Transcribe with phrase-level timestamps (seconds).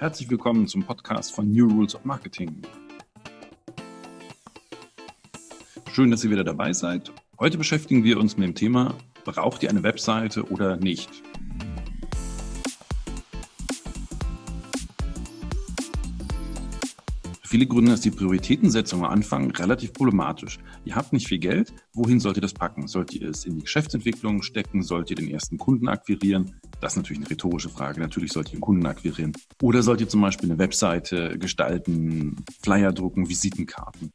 [0.00, 2.62] Herzlich willkommen zum Podcast von New Rules of Marketing.
[5.92, 7.12] Schön, dass ihr wieder dabei seid.
[7.38, 8.94] Heute beschäftigen wir uns mit dem Thema,
[9.26, 11.22] braucht ihr eine Webseite oder nicht?
[17.50, 20.60] viele Gründer ist die Prioritätensetzung am Anfang relativ problematisch.
[20.84, 22.86] Ihr habt nicht viel Geld, wohin sollt ihr das packen?
[22.86, 24.82] Sollt ihr es in die Geschäftsentwicklung stecken?
[24.82, 26.59] Sollt ihr den ersten Kunden akquirieren?
[26.80, 28.00] Das ist natürlich eine rhetorische Frage.
[28.00, 29.32] Natürlich sollt ihr einen Kunden akquirieren.
[29.62, 34.12] Oder sollt ihr zum Beispiel eine Webseite gestalten, Flyer drucken, Visitenkarten?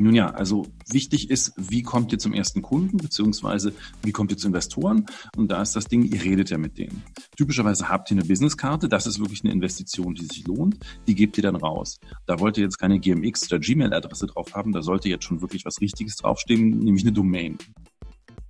[0.00, 4.38] Nun ja, also wichtig ist, wie kommt ihr zum ersten Kunden, beziehungsweise wie kommt ihr
[4.38, 5.04] zu Investoren?
[5.36, 7.02] Und da ist das Ding, ihr redet ja mit denen.
[7.36, 11.36] Typischerweise habt ihr eine Businesskarte, das ist wirklich eine Investition, die sich lohnt, die gebt
[11.36, 12.00] ihr dann raus.
[12.24, 15.66] Da wollt ihr jetzt keine GMX oder Gmail-Adresse drauf haben, da sollte jetzt schon wirklich
[15.66, 17.58] was Richtiges draufstehen, nämlich eine Domain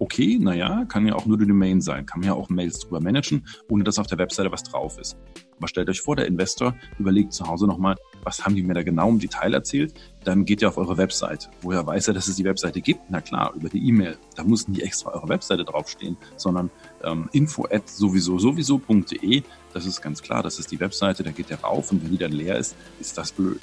[0.01, 3.01] okay, naja, kann ja auch nur die Domain sein, kann man ja auch Mails drüber
[3.01, 5.17] managen, ohne dass auf der Webseite was drauf ist.
[5.59, 8.83] Aber stellt euch vor, der Investor überlegt zu Hause nochmal, was haben die mir da
[8.83, 9.93] genau im Detail erzählt?
[10.25, 11.51] Dann geht ihr auf eure Webseite.
[11.61, 13.11] Woher weiß er, dass es die Webseite gibt?
[13.11, 14.17] Na klar, über die E-Mail.
[14.37, 16.71] Da muss nicht extra eure Webseite draufstehen, sondern
[17.05, 19.43] ähm, info at sowieso sowieso.de.
[19.75, 22.19] Das ist ganz klar, das ist die Webseite, da geht der rauf und wenn die
[22.19, 23.61] dann leer ist, ist das blöd.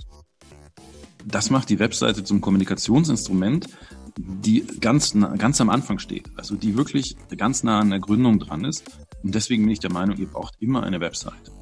[1.26, 3.68] Das macht die Webseite zum Kommunikationsinstrument,
[4.18, 8.66] die ganz, ganz am Anfang steht, also die wirklich ganz nah an der Gründung dran
[8.66, 8.84] ist.
[9.24, 11.57] Und deswegen bin ich der Meinung, ihr braucht immer eine Webseite.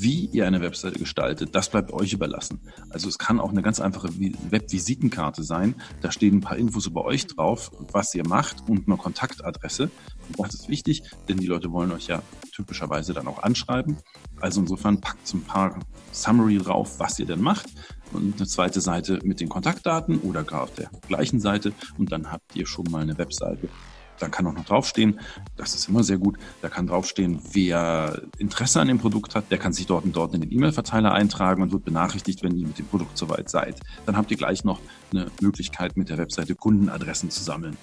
[0.00, 2.60] Wie ihr eine Webseite gestaltet, das bleibt euch überlassen.
[2.90, 4.08] Also es kann auch eine ganz einfache
[4.48, 5.74] Webvisitenkarte sein.
[6.02, 9.90] Da stehen ein paar Infos über euch drauf, was ihr macht und eine Kontaktadresse.
[10.36, 13.96] Das ist wichtig, denn die Leute wollen euch ja typischerweise dann auch anschreiben.
[14.40, 15.80] Also insofern packt so ein paar
[16.12, 17.66] Summary drauf, was ihr denn macht
[18.12, 22.30] und eine zweite Seite mit den Kontaktdaten oder gar auf der gleichen Seite und dann
[22.30, 23.68] habt ihr schon mal eine Webseite.
[24.18, 25.20] Da kann auch noch draufstehen,
[25.56, 29.58] das ist immer sehr gut, da kann draufstehen, wer Interesse an dem Produkt hat, der
[29.58, 32.78] kann sich dort und dort in den E-Mail-Verteiler eintragen und wird benachrichtigt, wenn ihr mit
[32.78, 33.80] dem Produkt soweit seid.
[34.06, 34.80] Dann habt ihr gleich noch
[35.12, 37.76] eine Möglichkeit, mit der Webseite Kundenadressen zu sammeln.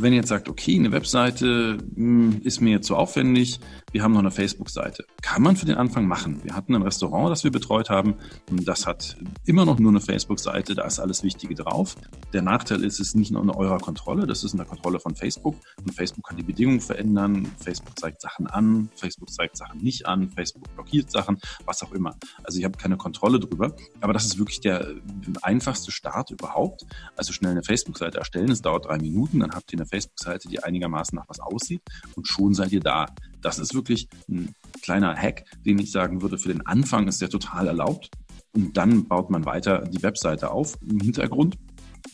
[0.00, 3.60] Wenn ihr jetzt sagt, okay, eine Webseite mh, hm, ist mir jetzt zu aufwendig,
[3.92, 5.04] wir haben noch eine Facebook-Seite.
[5.20, 6.40] Kann man für den Anfang machen.
[6.42, 8.14] Wir hatten ein Restaurant, das wir betreut haben.
[8.50, 11.96] Das hat immer noch nur eine Facebook-Seite, da ist alles Wichtige drauf.
[12.32, 15.00] Der Nachteil ist, es ist nicht nur in eurer Kontrolle, das ist in der Kontrolle
[15.00, 15.56] von Facebook.
[15.84, 17.50] Und Facebook kann die Bedingungen verändern.
[17.58, 22.16] Facebook zeigt Sachen an, Facebook zeigt Sachen nicht an, Facebook blockiert Sachen, was auch immer.
[22.42, 23.74] Also ihr habt keine Kontrolle drüber.
[24.00, 24.94] Aber das ist wirklich der
[25.42, 26.86] einfachste Start überhaupt.
[27.16, 28.50] Also schnell eine Facebook-Seite erstellen.
[28.50, 31.82] Es dauert drei Minuten, dann habt ihr eine Facebook-Seite, die einigermaßen nach was aussieht
[32.16, 33.06] und schon seid ihr da.
[33.40, 37.30] Das ist wirklich ein kleiner Hack, den ich sagen würde, für den Anfang ist der
[37.30, 38.10] total erlaubt.
[38.52, 41.56] Und dann baut man weiter die Webseite auf im Hintergrund.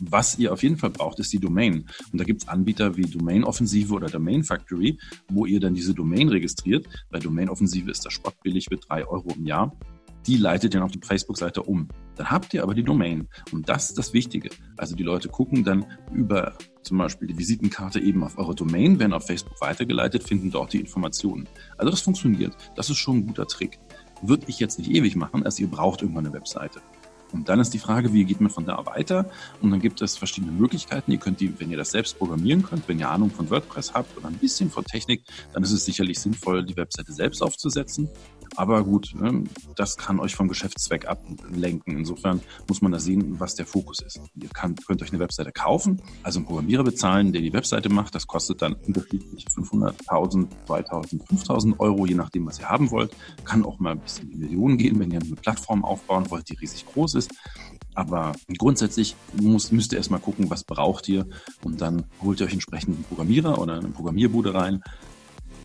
[0.00, 1.86] Was ihr auf jeden Fall braucht, ist die Domain.
[2.12, 4.98] Und da gibt es Anbieter wie Domain Offensive oder Domain Factory,
[5.28, 6.86] wo ihr dann diese Domain registriert.
[7.10, 9.72] Bei Domain Offensive ist das spottbillig mit drei Euro im Jahr
[10.26, 11.88] die leitet ihr auf die Facebook-Seite um.
[12.16, 13.28] Dann habt ihr aber die Domain.
[13.52, 14.50] Und das ist das Wichtige.
[14.76, 19.12] Also die Leute gucken dann über zum Beispiel die Visitenkarte eben auf eure Domain, werden
[19.12, 21.48] auf Facebook weitergeleitet, finden dort die Informationen.
[21.76, 22.56] Also das funktioniert.
[22.76, 23.78] Das ist schon ein guter Trick.
[24.22, 26.80] Würde ich jetzt nicht ewig machen, also ihr braucht irgendwann eine Webseite.
[27.32, 29.28] Und dann ist die Frage, wie geht man von da weiter?
[29.60, 31.10] Und dann gibt es verschiedene Möglichkeiten.
[31.10, 34.16] Ihr könnt die, wenn ihr das selbst programmieren könnt, wenn ihr Ahnung von WordPress habt
[34.16, 38.08] oder ein bisschen von Technik, dann ist es sicherlich sinnvoll, die Webseite selbst aufzusetzen.
[38.54, 41.96] Aber gut, ne, das kann euch vom Geschäftszweck ablenken.
[41.96, 44.20] Insofern muss man da sehen, was der Fokus ist.
[44.34, 48.14] Ihr könnt, euch eine Webseite kaufen, also einen Programmierer bezahlen, der die Webseite macht.
[48.14, 53.14] Das kostet dann unterschiedlich 500.000, 2.000, 5.000 Euro, je nachdem, was ihr haben wollt.
[53.44, 56.56] Kann auch mal bis in die Millionen gehen, wenn ihr eine Plattform aufbauen wollt, die
[56.56, 57.30] riesig groß ist.
[57.94, 61.26] Aber grundsätzlich muss, müsst ihr erstmal gucken, was braucht ihr
[61.64, 64.82] und dann holt ihr euch entsprechend einen Programmierer oder eine Programmierbude rein,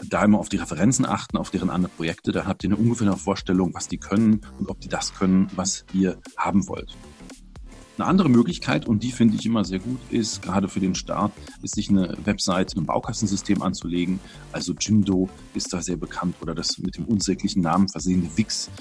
[0.10, 3.18] da immer auf die Referenzen achten, auf deren andere Projekte, dann habt ihr eine ungefähre
[3.18, 6.98] Vorstellung, was die können und ob die das können, was ihr haben wollt.
[7.98, 11.32] Eine andere Möglichkeit, und die finde ich immer sehr gut, ist gerade für den Start,
[11.62, 14.20] ist sich eine Website, ein Baukastensystem anzulegen.
[14.52, 18.72] Also Jimdo ist da sehr bekannt oder das mit dem unsäglichen Namen versehene Wix.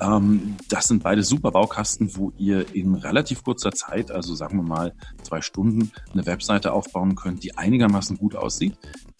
[0.00, 4.62] Ähm, das sind beide super Baukasten, wo ihr in relativ kurzer Zeit, also sagen wir
[4.62, 8.76] mal zwei Stunden, eine Webseite aufbauen könnt, die einigermaßen gut aussieht.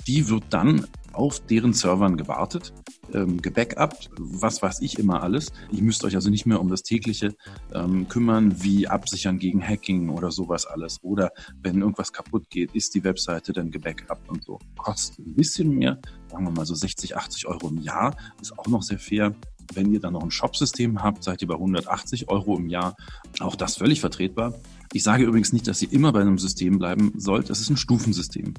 [0.06, 0.86] Die wird dann
[1.18, 2.72] auf deren Servern gewartet,
[3.12, 5.52] ähm, gebackupt, was weiß ich immer alles.
[5.72, 7.34] Ihr müsst euch also nicht mehr um das tägliche
[7.74, 11.02] ähm, kümmern, wie absichern gegen Hacking oder sowas alles.
[11.02, 14.60] Oder wenn irgendwas kaputt geht, ist die Webseite dann gebackupt und so.
[14.76, 15.98] Kostet ein bisschen mehr,
[16.28, 19.34] sagen wir mal so 60, 80 Euro im Jahr, ist auch noch sehr fair.
[19.74, 22.96] Wenn ihr dann noch ein Shop-System habt, seid ihr bei 180 Euro im Jahr.
[23.40, 24.54] Auch das völlig vertretbar.
[24.92, 27.50] Ich sage übrigens nicht, dass ihr immer bei einem System bleiben sollt.
[27.50, 28.54] Das ist ein Stufensystem.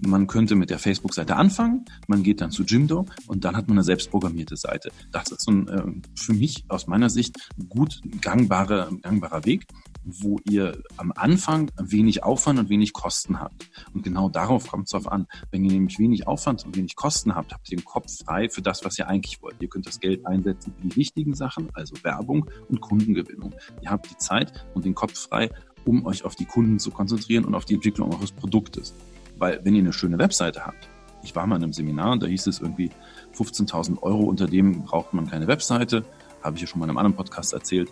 [0.00, 3.76] Man könnte mit der Facebook-Seite anfangen, man geht dann zu Jimdo und dann hat man
[3.76, 4.90] eine selbstprogrammierte Seite.
[5.12, 5.82] Das ist ein, äh,
[6.16, 7.36] für mich aus meiner Sicht
[7.68, 9.66] gut gangbarer, gangbarer Weg,
[10.04, 13.68] wo ihr am Anfang wenig Aufwand und wenig Kosten habt.
[13.92, 15.26] Und genau darauf kommt es drauf an.
[15.50, 18.62] Wenn ihr nämlich wenig Aufwand und wenig Kosten habt, habt ihr den Kopf frei für
[18.62, 19.56] das, was ihr eigentlich wollt.
[19.60, 23.54] Ihr könnt das Geld einsetzen für die wichtigen Sachen, also Werbung und Kundengewinnung.
[23.82, 25.50] Ihr habt die Zeit und den Kopf frei,
[25.84, 28.94] um euch auf die Kunden zu konzentrieren und auf die Entwicklung eures Produktes.
[29.38, 30.88] Weil wenn ihr eine schöne Webseite habt,
[31.22, 32.90] ich war mal in einem Seminar, da hieß es irgendwie
[33.34, 36.04] 15.000 Euro, unter dem braucht man keine Webseite,
[36.42, 37.90] habe ich ja schon mal in einem anderen Podcast erzählt.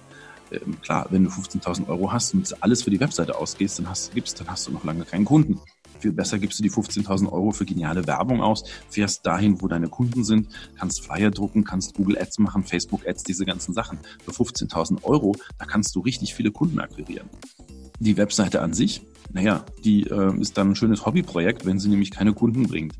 [0.52, 4.14] Ähm, klar, wenn du 15.000 Euro hast und alles für die Webseite ausgehst, dann hast,
[4.14, 5.60] gibst, dann hast du noch lange keinen Kunden.
[6.00, 9.88] Viel besser gibst du die 15.000 Euro für geniale Werbung aus, fährst dahin, wo deine
[9.88, 13.98] Kunden sind, kannst Flyer drucken, kannst Google Ads machen, Facebook Ads, diese ganzen Sachen.
[14.24, 17.28] Für 15.000 Euro, da kannst du richtig viele Kunden akquirieren.
[18.00, 22.10] Die Webseite an sich, naja, die äh, ist dann ein schönes Hobbyprojekt, wenn sie nämlich
[22.10, 22.94] keine Kunden bringt.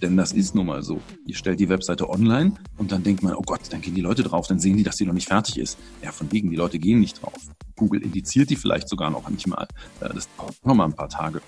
[0.00, 1.00] Denn das ist nun mal so.
[1.26, 4.22] Ihr stellt die Webseite online und dann denkt man, oh Gott, dann gehen die Leute
[4.22, 5.78] drauf, dann sehen die, dass die noch nicht fertig ist.
[6.02, 7.48] Ja, von wegen, die Leute gehen nicht drauf.
[7.76, 9.66] Google indiziert die vielleicht sogar noch nicht mal.
[10.00, 11.40] Das dauert noch mal ein paar Tage.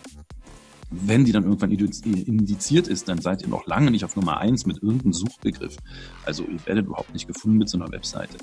[0.90, 4.66] Wenn die dann irgendwann indiziert ist, dann seid ihr noch lange nicht auf Nummer eins
[4.66, 5.76] mit irgendeinem Suchbegriff.
[6.24, 8.36] Also ihr werdet überhaupt nicht gefunden mit so einer Webseite.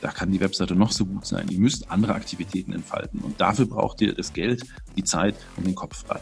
[0.00, 1.48] Da kann die Webseite noch so gut sein.
[1.50, 3.20] Ihr müsst andere Aktivitäten entfalten.
[3.20, 4.64] Und dafür braucht ihr das Geld,
[4.96, 6.20] die Zeit und den Kopf frei.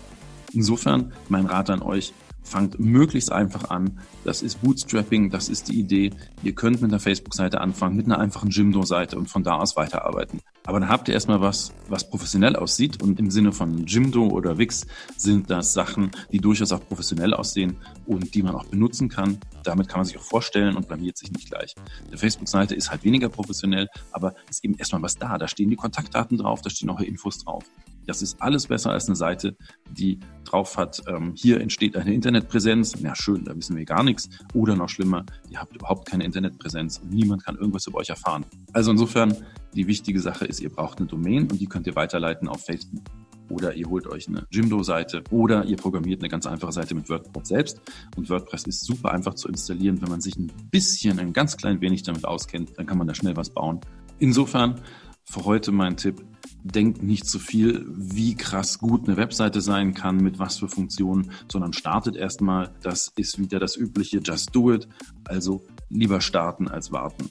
[0.52, 2.14] Insofern mein Rat an euch,
[2.48, 4.00] fangt möglichst einfach an.
[4.24, 6.10] Das ist Bootstrapping, das ist die Idee.
[6.42, 10.40] Ihr könnt mit einer Facebook-Seite anfangen, mit einer einfachen Jimdo-Seite und von da aus weiterarbeiten.
[10.64, 14.58] Aber dann habt ihr erstmal was, was professionell aussieht und im Sinne von Jimdo oder
[14.58, 14.86] Wix
[15.16, 19.38] sind das Sachen, die durchaus auch professionell aussehen und die man auch benutzen kann.
[19.64, 21.74] Damit kann man sich auch vorstellen und blamiert sich nicht gleich.
[22.06, 25.38] Eine Facebook-Seite ist halt weniger professionell, aber ist eben erstmal was da.
[25.38, 27.64] Da stehen die Kontaktdaten drauf, da stehen auch Infos drauf.
[28.08, 29.54] Das ist alles besser als eine Seite,
[29.90, 32.94] die drauf hat, ähm, hier entsteht eine Internetpräsenz.
[33.02, 34.30] Ja, schön, da wissen wir gar nichts.
[34.54, 38.46] Oder noch schlimmer, ihr habt überhaupt keine Internetpräsenz und niemand kann irgendwas über euch erfahren.
[38.72, 39.36] Also insofern,
[39.74, 43.04] die wichtige Sache ist, ihr braucht eine Domain und die könnt ihr weiterleiten auf Facebook.
[43.50, 47.48] Oder ihr holt euch eine Jimdo-Seite oder ihr programmiert eine ganz einfache Seite mit WordPress
[47.48, 47.80] selbst.
[48.16, 50.00] Und WordPress ist super einfach zu installieren.
[50.00, 53.14] Wenn man sich ein bisschen, ein ganz klein wenig damit auskennt, dann kann man da
[53.14, 53.80] schnell was bauen.
[54.18, 54.80] Insofern
[55.24, 56.24] für heute mein Tipp,
[56.62, 61.30] denkt nicht zu viel, wie krass gut eine Webseite sein kann, mit was für Funktionen,
[61.50, 62.70] sondern startet erstmal.
[62.82, 64.88] Das ist wieder das übliche Just Do It.
[65.24, 67.30] Also lieber starten als warten.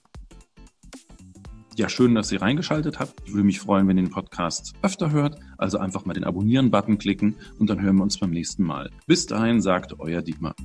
[1.76, 3.14] Ja, schön, dass ihr reingeschaltet habt.
[3.26, 5.40] Ich würde mich freuen, wenn ihr den Podcast öfter hört.
[5.60, 8.90] Also einfach mal den Abonnieren-Button klicken und dann hören wir uns beim nächsten Mal.
[9.06, 10.56] Bis dahin sagt euer Dietmar.